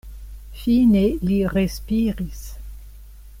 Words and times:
Fine 0.61 1.03
li 1.27 1.37
respiris. 1.53 2.43